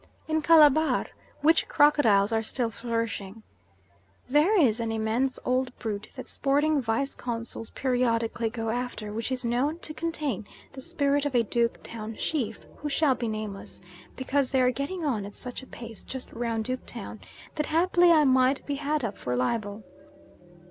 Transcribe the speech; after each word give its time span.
In 0.27 0.41
Calabar 0.41 1.05
witch 1.43 1.67
crocodiles 1.67 2.31
are 2.31 2.41
still 2.41 2.71
flourishing. 2.71 3.43
There 4.27 4.59
is 4.59 4.79
an 4.79 4.91
immense 4.91 5.37
old 5.45 5.77
brute 5.77 6.09
that 6.15 6.27
sporting 6.27 6.81
Vice 6.81 7.13
Consuls 7.13 7.69
periodically 7.69 8.49
go 8.49 8.71
after, 8.71 9.13
which 9.13 9.31
is 9.31 9.45
known 9.45 9.77
to 9.81 9.93
contain 9.93 10.47
the 10.71 10.81
spirit 10.81 11.23
of 11.27 11.35
a 11.35 11.43
Duke 11.43 11.83
Town 11.83 12.15
chief 12.15 12.65
who 12.77 12.89
shall 12.89 13.13
be 13.13 13.27
nameless, 13.27 13.79
because 14.15 14.49
they 14.49 14.61
are 14.63 14.71
getting 14.71 15.05
on 15.05 15.23
at 15.23 15.35
such 15.35 15.61
a 15.61 15.67
pace 15.67 16.01
just 16.01 16.33
round 16.33 16.65
Duke 16.65 16.87
Town 16.87 17.19
that 17.53 17.67
haply 17.67 18.11
I 18.11 18.23
might 18.23 18.65
be 18.65 18.77
had 18.77 19.05
up 19.05 19.19
for 19.19 19.35
libel. 19.35 19.83